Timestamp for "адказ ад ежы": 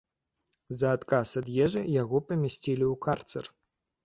0.97-1.83